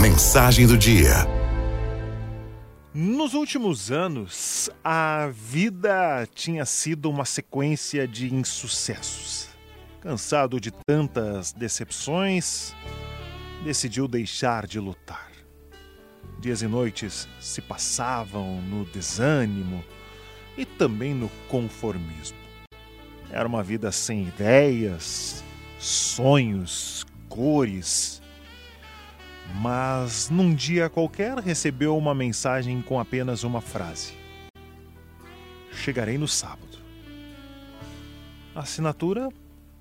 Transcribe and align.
Mensagem 0.00 0.66
do 0.66 0.76
dia. 0.76 1.26
Nos 2.94 3.34
últimos 3.34 3.90
anos, 3.90 4.70
a 4.82 5.28
vida 5.32 6.26
tinha 6.34 6.64
sido 6.64 7.08
uma 7.10 7.24
sequência 7.24 8.06
de 8.06 8.34
insucessos. 8.34 9.48
Cansado 10.00 10.60
de 10.60 10.70
tantas 10.70 11.52
decepções, 11.52 12.74
decidiu 13.64 14.08
deixar 14.08 14.66
de 14.66 14.80
lutar. 14.80 15.30
Dias 16.40 16.62
e 16.62 16.66
noites 16.66 17.28
se 17.40 17.60
passavam 17.60 18.60
no 18.62 18.84
desânimo 18.86 19.84
e 20.56 20.64
também 20.64 21.14
no 21.14 21.28
conformismo. 21.48 22.36
Era 23.30 23.48
uma 23.48 23.62
vida 23.62 23.90
sem 23.90 24.24
ideias, 24.24 25.42
sonhos, 25.78 27.04
cores. 27.28 28.21
Mas 29.54 30.30
num 30.30 30.54
dia 30.54 30.88
qualquer 30.88 31.38
recebeu 31.38 31.96
uma 31.96 32.14
mensagem 32.14 32.80
com 32.82 32.98
apenas 32.98 33.44
uma 33.44 33.60
frase: 33.60 34.14
Chegarei 35.72 36.16
no 36.16 36.28
sábado. 36.28 36.78
A 38.54 38.60
assinatura 38.60 39.28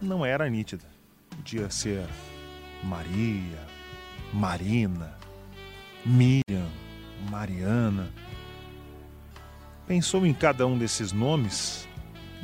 não 0.00 0.24
era 0.24 0.48
nítida. 0.48 0.84
Podia 1.30 1.70
ser 1.70 2.06
Maria, 2.82 3.58
Marina, 4.32 5.16
Miriam, 6.04 6.68
Mariana. 7.30 8.10
Pensou 9.86 10.24
em 10.24 10.32
cada 10.32 10.66
um 10.66 10.78
desses 10.78 11.12
nomes. 11.12 11.88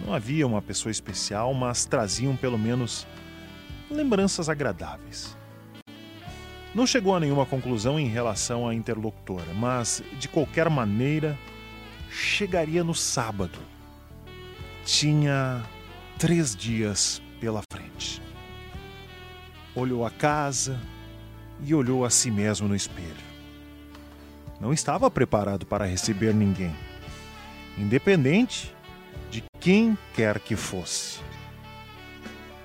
Não 0.04 0.15
havia 0.15 0.46
uma 0.46 0.62
pessoa 0.62 0.90
especial, 0.90 1.52
mas 1.54 1.84
traziam 1.84 2.37
pelo 2.37 2.59
menos 2.59 3.06
lembranças 3.90 4.48
agradáveis. 4.48 5.37
Não 6.73 6.87
chegou 6.87 7.16
a 7.16 7.20
nenhuma 7.20 7.45
conclusão 7.45 7.98
em 7.98 8.06
relação 8.06 8.69
à 8.69 8.74
interlocutora, 8.74 9.52
mas 9.55 10.02
de 10.19 10.29
qualquer 10.29 10.70
maneira 10.70 11.37
chegaria 12.09 12.85
no 12.85 12.95
sábado. 12.95 13.59
Tinha 14.85 15.62
três 16.16 16.54
dias 16.54 17.21
pela 17.40 17.62
frente. 17.73 18.23
Olhou 19.74 20.07
a 20.07 20.10
casa 20.10 20.80
e 21.62 21.74
olhou 21.74 22.04
a 22.04 22.10
si 22.10 22.30
mesmo 22.30 22.68
no 22.68 22.77
espelho. 22.77 23.30
Não 24.60 24.73
estava 24.73 25.10
preparado 25.10 25.66
para 25.66 25.87
receber 25.87 26.34
ninguém, 26.34 26.74
independente 27.77 28.73
de 29.30 29.43
quem 29.59 29.99
quer 30.15 30.38
que 30.38 30.55
fosse. 30.55 31.29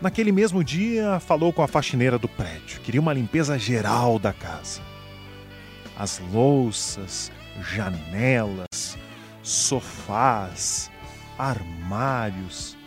Naquele 0.05 0.31
mesmo 0.31 0.63
dia, 0.63 1.19
falou 1.19 1.51
com 1.51 1.63
a 1.63 1.67
faxineira 1.67 2.19
do 2.19 2.27
prédio. 2.27 2.79
Queria 2.81 3.01
uma 3.01 3.11
limpeza 3.11 3.57
geral 3.57 4.19
da 4.19 4.31
casa. 4.31 4.79
As 5.97 6.21
louças, 6.31 7.31
janelas, 7.73 8.95
sofás, 9.41 10.91
armários, 11.39 12.77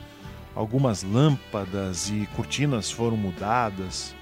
algumas 0.54 1.02
lâmpadas 1.02 2.08
e 2.08 2.24
cortinas 2.36 2.88
foram 2.88 3.16
mudadas. 3.16 4.14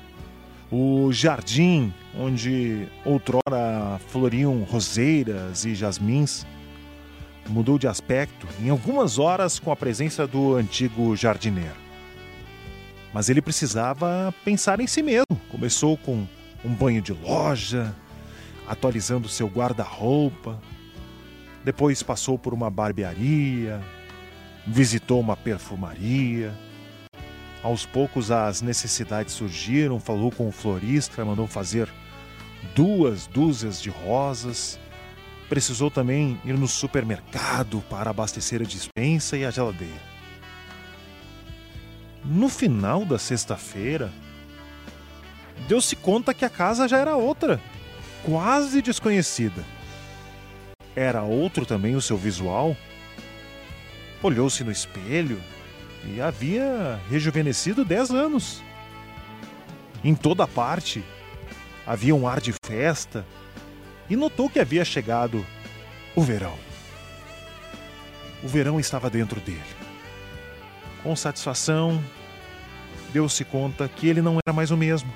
O 0.72 1.12
jardim, 1.12 1.92
onde 2.18 2.88
outrora 3.04 4.00
floriam 4.08 4.62
roseiras 4.62 5.66
e 5.66 5.74
jasmins, 5.74 6.46
mudou 7.46 7.78
de 7.78 7.86
aspecto 7.86 8.48
em 8.58 8.70
algumas 8.70 9.18
horas 9.18 9.58
com 9.58 9.70
a 9.70 9.76
presença 9.76 10.26
do 10.26 10.54
antigo 10.54 11.14
jardineiro. 11.14 11.85
Mas 13.16 13.30
ele 13.30 13.40
precisava 13.40 14.34
pensar 14.44 14.78
em 14.78 14.86
si 14.86 15.02
mesmo. 15.02 15.40
Começou 15.48 15.96
com 15.96 16.26
um 16.62 16.74
banho 16.74 17.00
de 17.00 17.14
loja, 17.14 17.96
atualizando 18.68 19.26
seu 19.26 19.46
guarda-roupa. 19.48 20.60
Depois 21.64 22.02
passou 22.02 22.38
por 22.38 22.52
uma 22.52 22.68
barbearia, 22.68 23.80
visitou 24.66 25.18
uma 25.18 25.34
perfumaria. 25.34 26.52
Aos 27.62 27.86
poucos 27.86 28.30
as 28.30 28.60
necessidades 28.60 29.32
surgiram, 29.32 29.98
falou 29.98 30.30
com 30.30 30.46
o 30.46 30.52
florista, 30.52 31.24
mandou 31.24 31.46
fazer 31.46 31.88
duas 32.74 33.26
dúzias 33.26 33.80
de 33.80 33.88
rosas. 33.88 34.78
Precisou 35.48 35.90
também 35.90 36.38
ir 36.44 36.52
no 36.52 36.68
supermercado 36.68 37.82
para 37.88 38.10
abastecer 38.10 38.60
a 38.60 38.66
dispensa 38.66 39.38
e 39.38 39.46
a 39.46 39.50
geladeira. 39.50 40.15
No 42.28 42.48
final 42.48 43.04
da 43.04 43.20
sexta-feira, 43.20 44.12
deu-se 45.68 45.94
conta 45.94 46.34
que 46.34 46.44
a 46.44 46.50
casa 46.50 46.88
já 46.88 46.98
era 46.98 47.14
outra, 47.14 47.60
quase 48.24 48.82
desconhecida. 48.82 49.64
Era 50.96 51.22
outro 51.22 51.64
também 51.64 51.94
o 51.94 52.00
seu 52.00 52.16
visual. 52.16 52.76
Olhou-se 54.20 54.64
no 54.64 54.72
espelho 54.72 55.40
e 56.04 56.20
havia 56.20 57.00
rejuvenescido 57.08 57.84
dez 57.84 58.10
anos. 58.10 58.60
Em 60.02 60.14
toda 60.14 60.48
parte 60.48 61.04
havia 61.86 62.14
um 62.14 62.26
ar 62.26 62.40
de 62.40 62.52
festa 62.64 63.24
e 64.10 64.16
notou 64.16 64.50
que 64.50 64.58
havia 64.58 64.84
chegado 64.84 65.46
o 66.16 66.22
verão. 66.22 66.58
O 68.42 68.48
verão 68.48 68.80
estava 68.80 69.08
dentro 69.08 69.40
dele. 69.40 69.85
Com 71.02 71.14
satisfação, 71.14 72.02
deu-se 73.12 73.44
conta 73.44 73.88
que 73.88 74.08
ele 74.08 74.20
não 74.20 74.38
era 74.44 74.52
mais 74.52 74.70
o 74.70 74.76
mesmo. 74.76 75.12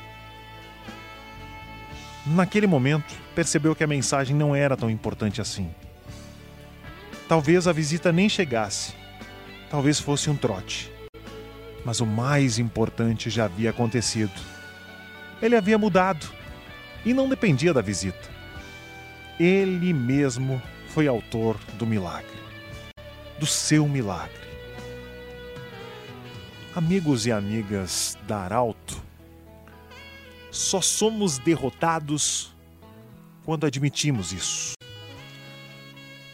Naquele 2.27 2.67
momento, 2.67 3.15
percebeu 3.35 3.75
que 3.75 3.83
a 3.83 3.87
mensagem 3.87 4.37
não 4.37 4.55
era 4.55 4.77
tão 4.77 4.91
importante 4.91 5.41
assim. 5.41 5.71
Talvez 7.29 7.67
a 7.67 7.73
visita 7.73 8.13
nem 8.13 8.29
chegasse, 8.29 8.95
talvez 9.71 9.99
fosse 9.99 10.29
um 10.29 10.37
trote. 10.37 10.93
Mas 11.85 12.01
o 12.01 12.07
mais 12.07 12.59
importante 12.59 13.31
já 13.31 13.47
havia 13.47 13.71
acontecido. 13.71 14.39
Ele 15.41 15.57
havia 15.57 15.79
mudado 15.79 16.27
e 17.05 17.15
não 17.15 17.29
dependia 17.29 17.73
da 17.73 17.81
visita. 17.81 18.29
Ele 19.39 19.93
mesmo 19.93 20.61
foi 20.89 21.09
autor 21.09 21.57
do 21.75 21.87
milagre, 21.87 22.39
do 23.39 23.47
seu 23.47 23.89
milagre. 23.89 24.50
Amigos 26.73 27.27
e 27.27 27.33
amigas 27.33 28.17
da 28.29 28.43
Arauto, 28.43 29.03
só 30.53 30.81
somos 30.81 31.37
derrotados 31.37 32.55
quando 33.45 33.67
admitimos 33.67 34.33
isso. 34.33 34.75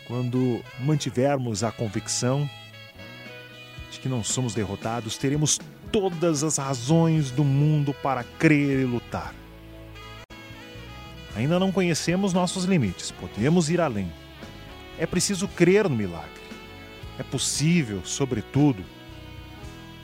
Quando 0.07 0.63
mantivermos 0.79 1.65
a 1.65 1.73
convicção 1.73 2.49
de 3.91 3.99
que 3.99 4.11
não 4.11 4.23
somos 4.23 4.53
derrotados, 4.53 5.17
teremos 5.17 5.59
todas 5.91 6.45
as 6.45 6.59
razões 6.59 7.31
do 7.31 7.43
mundo 7.43 7.95
para 7.95 8.23
crer 8.23 8.81
e 8.81 8.85
lutar. 8.85 9.35
Ainda 11.35 11.59
não 11.59 11.73
conhecemos 11.73 12.35
nossos 12.35 12.65
limites, 12.65 13.11
podemos 13.11 13.71
ir 13.71 13.81
além. 13.81 14.13
É 14.99 15.07
preciso 15.07 15.49
crer 15.49 15.89
no 15.89 15.97
milagre. 15.97 16.43
É 17.19 17.23
possível, 17.23 18.05
sobretudo, 18.05 18.85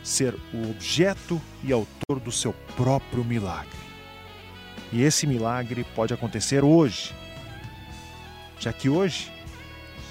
ser 0.02 0.34
o 0.52 0.70
objeto 0.70 1.40
e 1.62 1.72
autor 1.72 2.20
do 2.20 2.32
seu 2.32 2.52
próprio 2.76 3.24
milagre. 3.24 3.70
E 4.92 5.02
esse 5.02 5.26
milagre 5.26 5.84
pode 5.94 6.12
acontecer 6.12 6.64
hoje, 6.64 7.14
já 8.58 8.72
que 8.72 8.88
hoje 8.88 9.30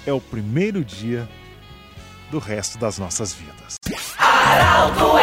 é 0.06 0.12
o 0.12 0.20
primeiro 0.20 0.84
dia 0.84 1.28
do 2.30 2.38
resto 2.38 2.78
das 2.78 2.98
nossas 2.98 3.32
vidas. 3.32 3.76
Araldo 4.18 5.18